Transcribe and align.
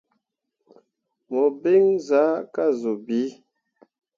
Mu 1.29 1.43
biŋ 1.61 1.83
zaa 2.07 2.33
ka 2.53 2.63
zuu 2.79 2.99
bii. 3.05 3.29